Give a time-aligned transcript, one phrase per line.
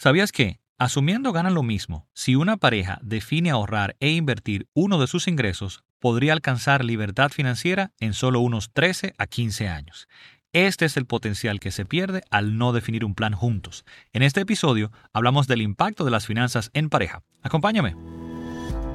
[0.00, 5.08] ¿Sabías que, asumiendo ganan lo mismo, si una pareja define ahorrar e invertir uno de
[5.08, 10.06] sus ingresos, podría alcanzar libertad financiera en solo unos 13 a 15 años?
[10.52, 13.84] Este es el potencial que se pierde al no definir un plan juntos.
[14.12, 17.24] En este episodio hablamos del impacto de las finanzas en pareja.
[17.42, 17.96] Acompáñame.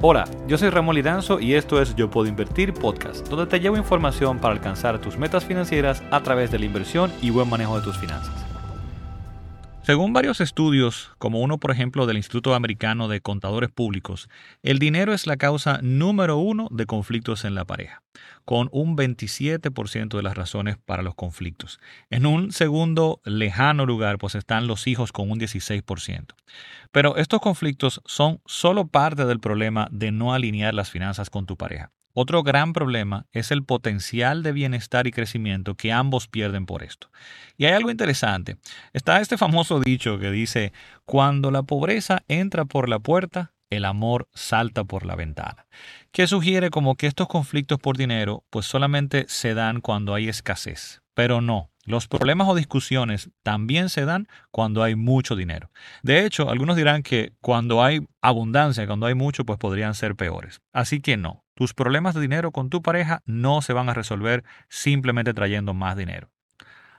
[0.00, 3.76] Hola, yo soy Ramón Lidanzo y esto es Yo Puedo Invertir Podcast, donde te llevo
[3.76, 7.84] información para alcanzar tus metas financieras a través de la inversión y buen manejo de
[7.84, 8.43] tus finanzas.
[9.84, 14.30] Según varios estudios, como uno por ejemplo del Instituto Americano de Contadores Públicos,
[14.62, 18.02] el dinero es la causa número uno de conflictos en la pareja,
[18.46, 21.80] con un 27% de las razones para los conflictos.
[22.08, 26.34] En un segundo lejano lugar, pues están los hijos con un 16%.
[26.90, 31.58] Pero estos conflictos son solo parte del problema de no alinear las finanzas con tu
[31.58, 31.92] pareja.
[32.16, 37.10] Otro gran problema es el potencial de bienestar y crecimiento que ambos pierden por esto.
[37.56, 38.56] Y hay algo interesante.
[38.92, 40.72] Está este famoso dicho que dice,
[41.04, 45.66] cuando la pobreza entra por la puerta, el amor salta por la ventana,
[46.12, 51.02] que sugiere como que estos conflictos por dinero pues solamente se dan cuando hay escasez,
[51.14, 55.70] pero no, los problemas o discusiones también se dan cuando hay mucho dinero.
[56.02, 60.60] De hecho, algunos dirán que cuando hay abundancia, cuando hay mucho, pues podrían ser peores.
[60.72, 64.44] Así que no, tus problemas de dinero con tu pareja no se van a resolver
[64.68, 66.33] simplemente trayendo más dinero.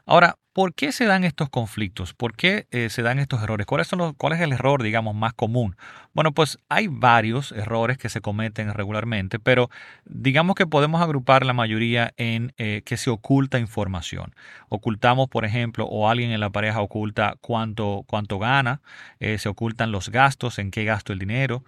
[0.07, 2.13] Ahora, ¿por qué se dan estos conflictos?
[2.13, 3.65] ¿Por qué eh, se dan estos errores?
[3.65, 5.75] ¿Cuál es, ¿Cuál es el error, digamos, más común?
[6.13, 9.69] Bueno, pues hay varios errores que se cometen regularmente, pero
[10.05, 14.35] digamos que podemos agrupar la mayoría en eh, que se oculta información.
[14.69, 18.81] Ocultamos, por ejemplo, o alguien en la pareja oculta cuánto, cuánto gana,
[19.19, 21.63] eh, se ocultan los gastos, en qué gasto el dinero,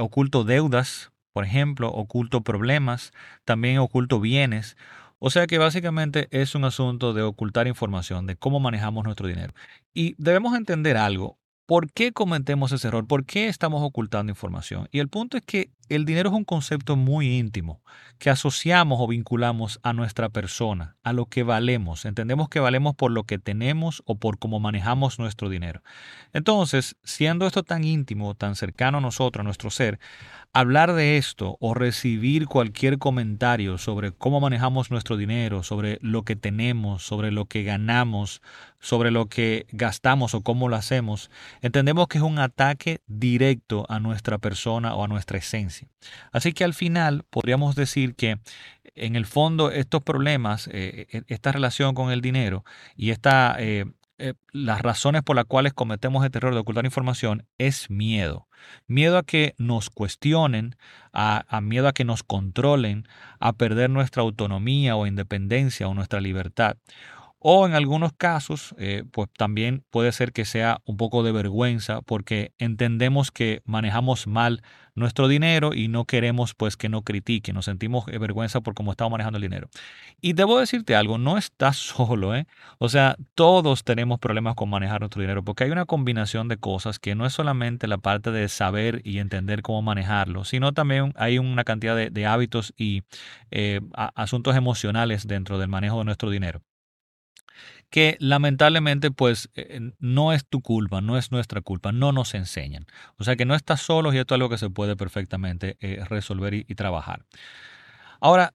[0.00, 3.12] oculto deudas, por ejemplo, oculto problemas,
[3.44, 4.78] también oculto bienes
[5.18, 9.54] o sea que básicamente es un asunto de ocultar información de cómo manejamos nuestro dinero.
[9.94, 11.38] Y debemos entender algo.
[11.66, 13.06] ¿Por qué cometemos ese error?
[13.06, 14.88] ¿Por qué estamos ocultando información?
[14.92, 17.82] Y el punto es que el dinero es un concepto muy íntimo
[18.18, 22.04] que asociamos o vinculamos a nuestra persona, a lo que valemos.
[22.04, 25.82] Entendemos que valemos por lo que tenemos o por cómo manejamos nuestro dinero.
[26.32, 29.98] Entonces, siendo esto tan íntimo, tan cercano a nosotros, a nuestro ser,
[30.52, 36.36] hablar de esto o recibir cualquier comentario sobre cómo manejamos nuestro dinero, sobre lo que
[36.36, 38.40] tenemos, sobre lo que ganamos,
[38.80, 41.30] sobre lo que gastamos o cómo lo hacemos,
[41.60, 45.75] entendemos que es un ataque directo a nuestra persona o a nuestra esencia.
[46.32, 48.38] Así que al final podríamos decir que
[48.94, 52.64] en el fondo estos problemas, eh, e, esta relación con el dinero
[52.96, 53.84] y esta eh,
[54.18, 58.48] eh, las razones por las cuales cometemos este error de ocultar información es miedo.
[58.86, 60.76] Miedo a que nos cuestionen,
[61.12, 63.06] a, miedo a que nos controlen,
[63.40, 66.78] a perder nuestra autonomía o independencia o nuestra libertad.
[67.38, 72.00] O en algunos casos, eh, pues también puede ser que sea un poco de vergüenza
[72.00, 74.62] porque entendemos que manejamos mal
[74.96, 78.90] nuestro dinero y no queremos pues que no critiquen, nos sentimos eh, vergüenza por cómo
[78.90, 79.68] estamos manejando el dinero.
[80.20, 82.46] Y debo decirte algo, no estás solo, ¿eh?
[82.78, 86.98] O sea, todos tenemos problemas con manejar nuestro dinero porque hay una combinación de cosas
[86.98, 91.38] que no es solamente la parte de saber y entender cómo manejarlo, sino también hay
[91.38, 93.02] una cantidad de, hábitos y
[93.50, 96.62] eh, asuntos emocionales dentro del manejo de nuestro dinero
[97.90, 102.86] que lamentablemente pues eh, no es tu culpa, no es nuestra culpa, no nos enseñan.
[103.16, 106.04] O sea que no estás solo y esto es algo que se puede perfectamente eh,
[106.08, 107.24] resolver y trabajar.
[108.20, 108.54] Ahora,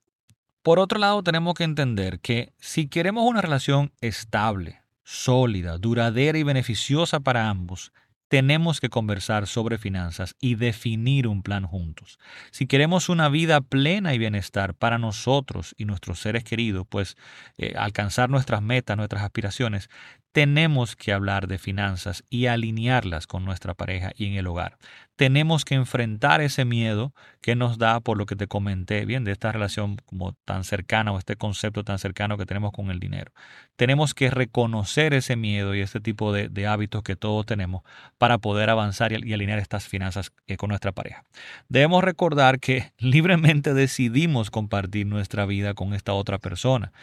[0.63, 6.43] por otro lado, tenemos que entender que si queremos una relación estable, sólida, duradera y
[6.43, 7.91] beneficiosa para ambos,
[8.31, 12.17] tenemos que conversar sobre finanzas y definir un plan juntos.
[12.51, 17.17] Si queremos una vida plena y bienestar para nosotros y nuestros seres queridos, pues
[17.57, 19.89] eh, alcanzar nuestras metas, nuestras aspiraciones,
[20.31, 24.77] tenemos que hablar de finanzas y alinearlas con nuestra pareja y en el hogar.
[25.17, 29.33] Tenemos que enfrentar ese miedo que nos da por lo que te comenté, bien, de
[29.33, 33.31] esta relación como tan cercana o este concepto tan cercano que tenemos con el dinero.
[33.75, 37.83] Tenemos que reconocer ese miedo y este tipo de, hábitos que todos tenemos
[38.17, 41.25] para poder avanzar y, alinear estas finanzas eh, con nuestra pareja.
[41.67, 46.93] Debemos recordar que libremente decidimos compartir nuestra vida con esta otra persona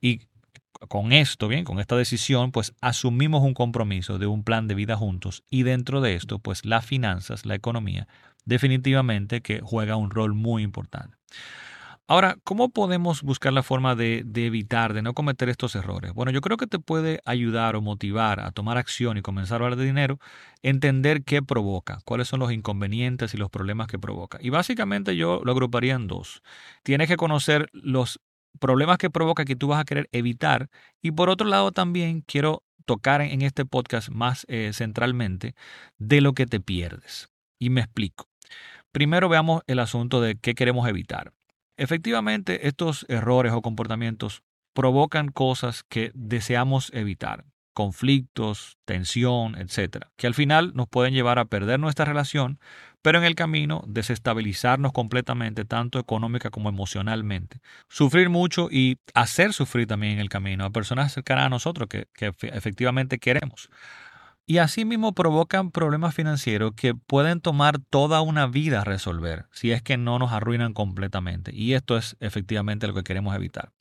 [0.00, 0.20] y
[0.88, 4.96] con esto, bien, con esta decisión, pues asumimos un compromiso de un plan de vida
[4.96, 8.08] juntos y dentro de esto, pues las finanzas, la economía,
[8.44, 11.16] definitivamente que juega un rol muy importante.
[12.08, 16.12] Ahora, ¿cómo podemos buscar la forma de, de, evitar, de no cometer estos errores?
[16.12, 19.64] Bueno, yo creo que te puede ayudar o motivar a tomar acción y comenzar a
[19.64, 20.20] hablar de dinero,
[20.62, 24.38] entender qué provoca, cuáles son los inconvenientes y los problemas que provoca.
[24.40, 26.44] Y básicamente yo lo agruparía en dos.
[26.84, 28.20] Tienes que conocer los
[28.56, 30.68] problemas que provoca que tú vas a querer evitar.
[31.02, 35.54] Y por otro lado también quiero tocar en este podcast más eh, centralmente
[35.98, 37.28] de lo que te pierdes.
[37.58, 38.28] Y me explico.
[38.92, 41.32] Primero veamos el asunto de qué queremos evitar.
[41.76, 44.42] Efectivamente, estos errores o comportamientos
[44.72, 47.44] provocan cosas que deseamos evitar,
[47.76, 52.58] conflictos, tensión, etcétera, que al final nos pueden llevar a perder nuestra relación,
[53.02, 59.86] pero en el camino desestabilizarnos completamente, tanto económica como emocionalmente, sufrir mucho y hacer sufrir
[59.86, 63.68] también en el camino a personas cercanas a nosotros que, que efectivamente queremos.
[64.46, 69.98] Y asimismo provocan problemas financieros que pueden tomar toda una vida resolver si es que
[69.98, 71.54] no nos arruinan completamente.
[71.54, 73.72] Y esto es efectivamente lo que queremos evitar.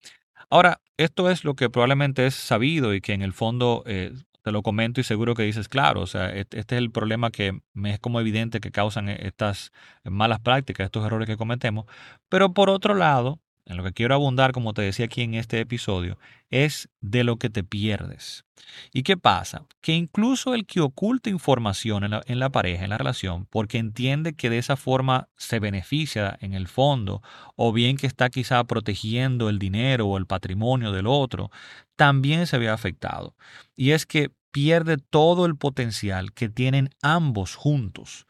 [0.49, 4.13] Ahora, esto es lo que probablemente es sabido y que en el fondo eh,
[4.43, 7.59] te lo comento y seguro que dices, claro, o sea, este es el problema que
[7.73, 9.71] me es como evidente que causan e-, estas
[10.03, 11.85] malas prácticas, estos errores que cometemos.
[12.29, 15.59] Pero por otro lado, en lo que quiero abundar, como te decía aquí en este
[15.59, 16.17] episodio,
[16.49, 18.45] es de lo que te pierdes.
[18.91, 19.65] ¿Y qué pasa?
[19.81, 24.49] Que incluso el que oculta información en la, pareja, en la relación, porque entiende que
[24.49, 27.21] de esa forma se beneficia en el fondo,
[27.55, 31.51] o bien que está quizá protegiendo el dinero o el patrimonio del otro,
[31.95, 33.35] también se ve afectado.
[33.75, 38.25] Y es que pierde todo el potencial que tienen ambos juntos.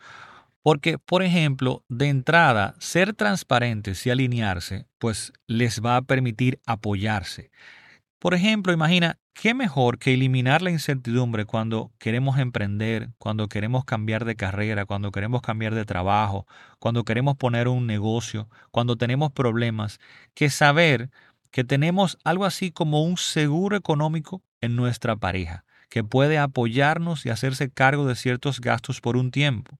[0.64, 7.52] Porque, por ejemplo, de entrada, ser transparentes y alinearse, pues les va a permitir apoyarse.
[8.26, 14.26] Por ejemplo, imagina, ¿qué mejor que eliminar la incertidumbre cuando queremos emprender, cuando queremos cambiar
[14.26, 16.48] de carrera, cuando queremos cambiar de trabajo,
[16.80, 20.00] cuando queremos poner un negocio, cuando tenemos problemas,
[20.34, 21.12] que saber
[21.52, 25.64] que tenemos algo así como un seguro económico en nuestra pareja?
[25.88, 29.80] que puede apoyarnos y hacerse cargo de ciertos gastos por un tiempo.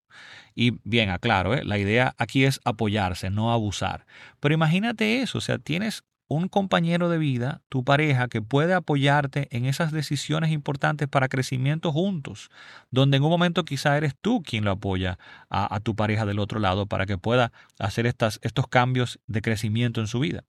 [0.54, 1.64] Y bien, aclaro, ¿eh?
[1.66, 4.06] la idea aquí es apoyarse, no abusar.
[4.40, 9.48] Pero imagínate eso, o sea, tienes un compañero de vida, tu pareja, que puede apoyarte
[9.52, 12.50] en esas decisiones importantes para crecimiento juntos,
[12.90, 15.20] donde en un momento quizá eres tú quien lo apoya
[15.50, 20.02] a, tu pareja del otro lado para que pueda hacer estas, estos cambios de crecimiento
[20.02, 20.44] en su vida.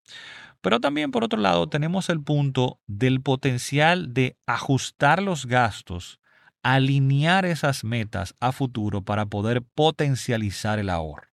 [0.62, 6.20] Pero también, por otro lado, tenemos el punto del potencial de ajustar los gastos,
[6.62, 11.28] alinear esas metas a futuro para poder potencializar el ahorro.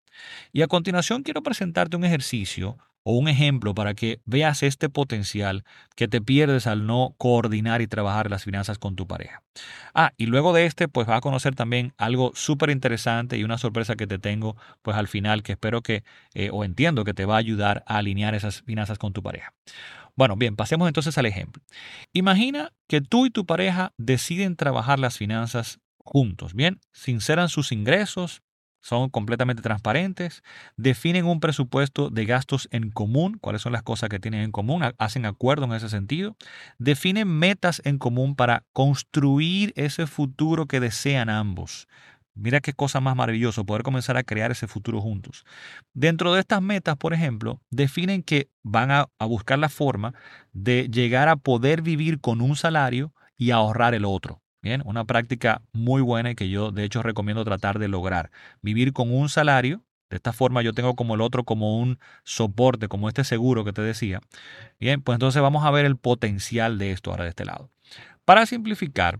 [0.52, 5.63] Y a continuación quiero presentarte un ejercicio o un ejemplo para que veas este potencial
[5.95, 9.44] que te pierdes al no coordinar y trabajar las finanzas con tu pareja.
[9.94, 13.57] Ah, y luego de este, pues vas a conocer también algo súper interesante y una
[13.57, 16.03] sorpresa que te tengo, pues al final, que espero que,
[16.33, 19.53] eh, o entiendo que te va a ayudar a alinear esas finanzas con tu pareja.
[20.15, 21.63] Bueno, bien, pasemos entonces al ejemplo.
[22.13, 26.80] Imagina que tú y tu pareja deciden trabajar las finanzas juntos, ¿bien?
[26.92, 28.42] Sinceran sus ingresos,
[28.81, 30.44] son completamente transparentes,
[30.75, 34.83] definen un presupuesto de gastos en común, cuáles son las cosas que tienen en común,
[34.98, 36.36] hacen acuerdo en ese sentido,
[36.80, 41.88] definen metas en común para construir ese futuro que desean ambos.
[42.33, 45.45] Mira qué cosa más maravilloso poder comenzar a crear ese futuro juntos.
[45.94, 50.13] Dentro de estas metas, por ejemplo, definen que van a buscar la forma
[50.54, 54.42] de llegar a poder vivir con un salario y ahorrar el otro.
[54.62, 58.30] Bien, una práctica muy buena y que yo de hecho recomiendo tratar de lograr.
[58.62, 62.88] Vivir con un salario, de esta forma yo tengo como el otro como un soporte,
[62.88, 64.22] como este seguro que te decía.
[64.80, 67.72] Bien, pues entonces vamos a ver el potencial de esto ahora de este lado.
[68.24, 69.19] Para simplificar,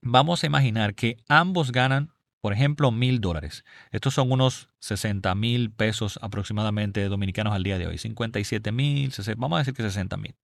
[0.00, 2.13] vamos a imaginar que ambos ganan
[2.44, 3.64] por ejemplo, mil dólares.
[3.90, 7.96] Estos son unos 60 mil pesos aproximadamente dominicanos al día de hoy.
[7.96, 10.34] 57 mil, vamos a decir que 60 mil.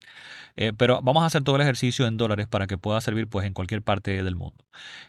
[0.57, 3.47] Eh, pero vamos a hacer todo el ejercicio en dólares para que pueda servir pues
[3.47, 4.65] en cualquier parte del mundo.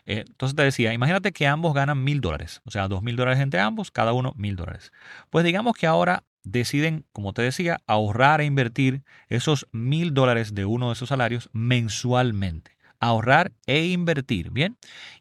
[0.06, 2.60] Eh, entonces te decía, imagínate que ambos ganan mil dólares.
[2.66, 4.92] O sea, dos mil dólares entre ambos, cada uno mil dólares.
[5.30, 10.66] Pues digamos que ahora deciden, como te decía, ahorrar e invertir esos mil dólares de
[10.66, 14.78] uno de esos salarios mensualmente ahorrar e invertir, ¿bien?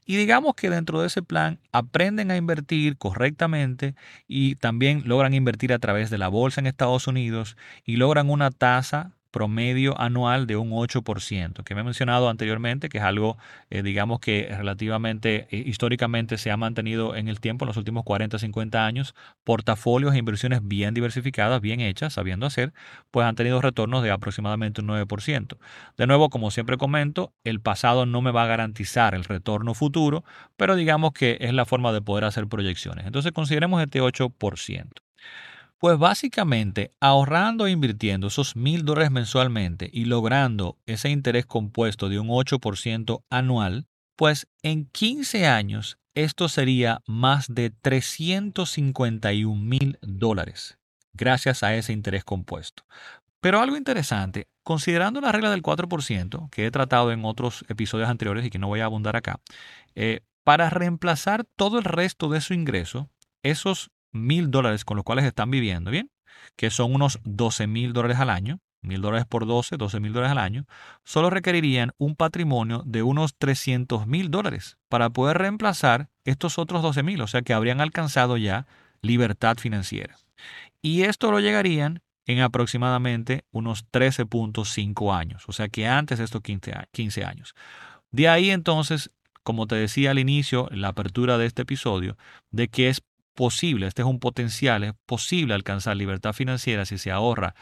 [0.06, 3.94] Y digamos que dentro de ese plan aprenden a invertir correctamente
[4.28, 8.50] y también logran invertir a través de la bolsa en Estados Unidos y logran una
[8.50, 13.38] tasa promedio anual de un 8%, que me he mencionado anteriormente, que es algo,
[13.70, 18.04] eh, digamos que relativamente, eh, históricamente se ha mantenido en el tiempo, en los últimos
[18.04, 22.72] 40, 50 años, portafolios e inversiones bien diversificadas, bien hechas, sabiendo hacer,
[23.10, 25.58] pues han tenido retornos de aproximadamente un 9%.
[25.96, 30.24] De nuevo, como siempre comento, el pasado no me va a garantizar el retorno futuro,
[30.56, 33.06] pero digamos que es la forma de poder hacer proyecciones.
[33.06, 35.02] Entonces consideremos este 8%.
[35.80, 42.20] Pues básicamente ahorrando e invirtiendo esos mil dólares mensualmente y logrando ese interés compuesto de
[42.20, 50.76] un 8% anual, pues en 15 años esto sería más de 351 mil dólares
[51.14, 52.84] gracias a ese interés compuesto.
[53.40, 58.44] Pero algo interesante, considerando la regla del 4%, que he tratado en otros episodios anteriores
[58.44, 59.40] y que no voy a abundar acá,
[59.94, 63.08] eh, para reemplazar todo el resto de su ingreso,
[63.42, 66.10] esos mil dólares con los cuales están viviendo, ¿bien?
[66.56, 70.32] Que son unos 12 mil dólares al año, mil dólares por 12, 12 mil dólares
[70.32, 70.64] al año,
[71.04, 77.02] solo requerirían un patrimonio de unos 300 mil dólares para poder reemplazar estos otros 12
[77.02, 78.66] mil, o sea que habrían alcanzado ya
[79.02, 80.16] libertad financiera.
[80.82, 86.42] Y esto lo llegarían en aproximadamente unos 13.5 años, o sea que antes de estos
[86.42, 87.54] 15 años.
[88.10, 89.10] De ahí entonces,
[89.42, 92.16] como te decía al inicio, en la apertura de este episodio,
[92.50, 93.02] de que es
[93.40, 97.54] posible, este es un potencial, es posible alcanzar libertad financiera si se ahorra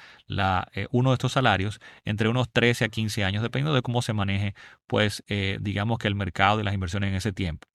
[0.73, 4.12] eh, uno de estos salarios entre unos 13 a 15 años, dependiendo de cómo se
[4.12, 4.56] maneje,
[4.88, 7.68] pues, eh, digamos que el mercado de las inversiones en ese tiempo.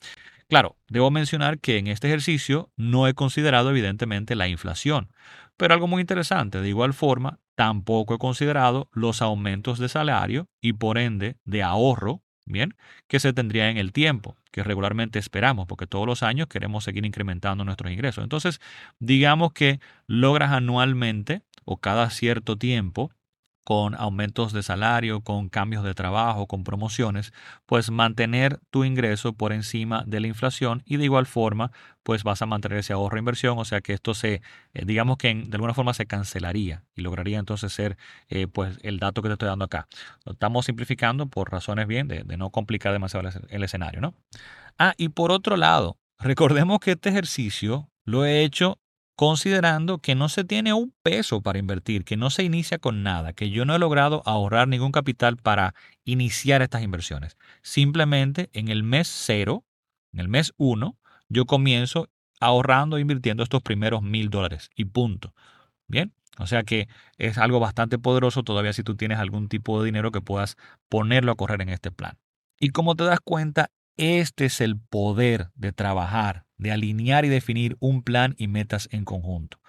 [0.50, 5.10] Claro, debo mencionar que en este ejercicio no he considerado evidentemente la inflación,
[5.56, 10.74] pero algo muy interesante, de igual forma, tampoco he considerado los aumentos de salario y
[10.74, 12.76] por ende de ahorro, bien,
[13.08, 17.06] que se tendría en el tiempo que regularmente esperamos, porque todos los años queremos seguir
[17.06, 18.24] incrementando nuestros ingresos.
[18.24, 18.62] Entonces,
[19.00, 23.12] digamos que logras anualmente o cada cierto tiempo
[23.64, 27.34] con aumentos de salario, con cambios de trabajo, con promociones,
[27.66, 31.72] pues mantener tu ingreso por encima de la inflación y de igual forma,
[32.04, 34.42] pues vas a mantener ese ahorro e inversión, o sea que esto se,
[34.74, 39.00] eh, digamos que de alguna forma se cancelaría y lograría entonces ser eh, pues el
[39.00, 39.88] dato que te estoy dando acá.
[40.26, 44.16] Lo estamos simplificando por razones bien de, de no complicar demasiado el escenario, ¿no?
[44.78, 48.80] Ah, y por otro lado, recordemos que este ejercicio lo he hecho
[49.16, 53.34] considerando que no se tiene un peso para invertir, que no se inicia con nada,
[53.34, 57.38] que yo no he logrado ahorrar ningún capital para iniciar estas inversiones.
[57.62, 59.64] Simplemente en el mes cero,
[60.12, 60.98] en el mes uno,
[61.30, 65.34] yo comienzo ahorrando e invirtiendo estos primeros mil dólares y punto.
[65.88, 69.86] Bien, o sea que es algo bastante poderoso todavía si tú tienes algún tipo de
[69.86, 70.58] dinero que puedas
[70.90, 72.18] ponerlo a correr en este plan.
[72.60, 77.78] Y como te das cuenta, este es el poder de trabajar, de alinear y definir
[77.80, 79.60] un plan y metas en conjunto.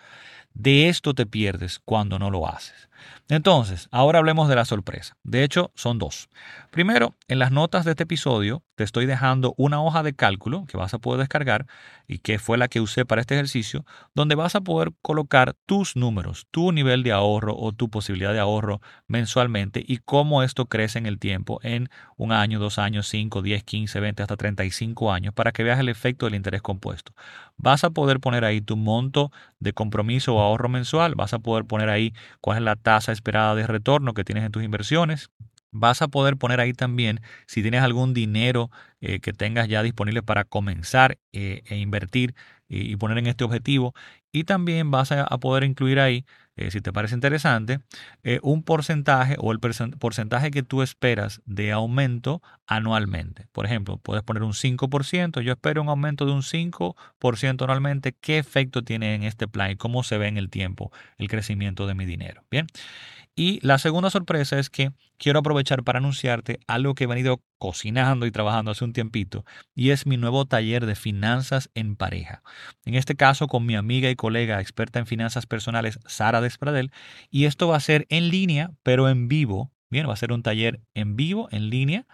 [0.55, 2.89] De esto te pierdes cuando no lo haces.
[3.29, 5.17] Entonces, ahora hablemos de la sorpresa.
[5.23, 6.29] De hecho, son dos.
[6.71, 10.77] Primero, en las notas de este episodio te estoy dejando una hoja de cálculo que
[10.77, 11.67] vas a poder descargar
[12.09, 13.85] y que fue la que usé para este ejercicio,
[14.15, 18.41] donde vas a poder colocar tus números, tu nivel de ahorro o tu posibilidad de
[18.41, 23.43] ahorro mensualmente y cómo esto crece en el tiempo en un año, dos años, cinco,
[23.43, 26.63] diez, quince, veinte, hasta treinta y cinco años para que veas el efecto del interés
[26.63, 27.13] compuesto.
[27.57, 31.65] Vas a poder poner ahí tu monto de compromiso o ahorro mensual, vas a poder
[31.65, 35.31] poner ahí cuál es la tasa esperada de retorno que tienes en tus inversiones.
[35.73, 40.23] Vas a poder poner ahí también si tienes algún dinero eh, que tengas ya disponible
[40.23, 42.37] para comenzar eh, e invertir
[42.69, 43.95] y, poner en este objetivo.
[44.31, 46.25] Y también vas a, poder incluir ahí,
[46.57, 47.81] eh, si te parece interesante,
[48.43, 53.47] un porcentaje o el porcentaje que tú esperas de aumento anualmente.
[53.53, 55.41] Por ejemplo, puedes poner un 5%.
[55.41, 58.15] Yo espero un aumento de un 5% anualmente.
[58.21, 61.87] ¿Qué efecto tiene en este plan y cómo se ve en el tiempo el crecimiento
[61.87, 62.45] de mi dinero?
[62.51, 62.67] Bien.
[63.37, 68.27] Y la segunda sorpresa es que quiero aprovechar para anunciarte algo que he venido cocinando
[68.27, 72.43] y trabajando hace un tiempito, y es mi nuevo taller de finanzas en pareja.
[72.85, 76.93] En este caso con mi amiga y colega experta en finanzas personales, Sara Despradel,
[77.31, 79.73] y esto va a ser en línea, pero en vivo.
[79.91, 82.07] Bien, va a ser un taller en vivo, en línea,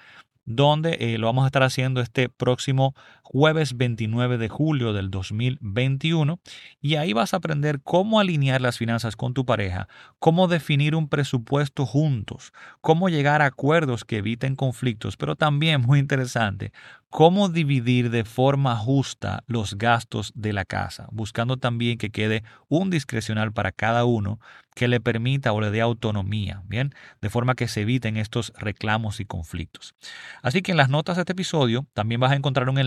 [0.45, 2.95] donde eh, lo vamos a estar haciendo este próximo
[3.33, 6.41] jueves 29 de julio del 2021
[6.81, 9.87] y ahí vas a aprender cómo alinear las finanzas con tu pareja,
[10.19, 16.01] cómo definir un presupuesto juntos, cómo llegar a acuerdos que eviten conflictos, pero también muy
[16.01, 16.73] interesante,
[17.09, 22.91] cómo dividir de forma justa los gastos de la casa, buscando también que quede un
[22.91, 24.41] discrecional para cada uno
[24.75, 26.95] que le permita o le dé autonomía, ¿bien?
[27.21, 29.95] De forma que se eviten estos reclamos y conflictos.
[30.43, 32.79] Así que en las notas de este episodio también vas a encontrar un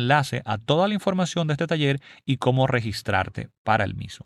[0.45, 4.25] a toda la información de este taller y cómo registrarte para el mismo.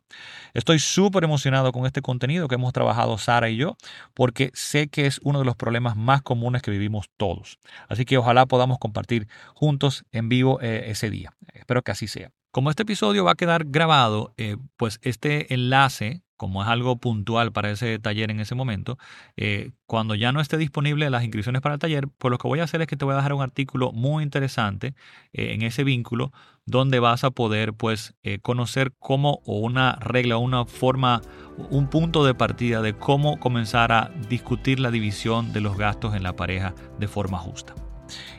[0.53, 3.75] Estoy súper emocionado con este contenido que hemos trabajado Sara y yo
[4.13, 7.59] porque sé que es uno de los problemas más comunes que vivimos todos.
[7.89, 11.33] Así que ojalá podamos compartir juntos en vivo eh, ese día.
[11.53, 12.31] Espero que así sea.
[12.51, 17.51] Como este episodio va a quedar grabado, eh, pues este enlace como es algo puntual
[17.51, 18.97] para ese taller en ese momento,
[19.35, 22.59] eh, cuando ya no esté disponible las inscripciones para el taller, pues lo que voy
[22.59, 24.93] a hacer es que te voy a dejar un artículo muy interesante
[25.33, 26.31] eh, en ese vínculo
[26.65, 31.21] donde vas a poder pues eh, conocer cómo o una regla, una forma,
[31.69, 36.23] un punto de partida de cómo comenzar a discutir la división de los gastos en
[36.23, 37.73] la pareja de forma justa.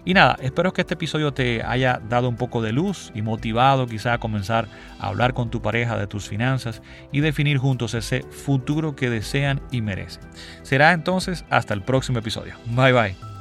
[0.04, 3.86] Y nada, espero que este episodio te haya dado un poco de luz y motivado
[3.86, 6.82] quizá a comenzar a hablar con tu pareja de tus finanzas
[7.12, 10.22] y definir juntos ese futuro que desean y merecen.
[10.62, 12.54] Será entonces hasta el próximo episodio.
[12.66, 13.37] Bye bye.